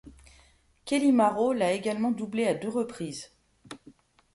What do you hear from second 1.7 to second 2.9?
également doublé à deux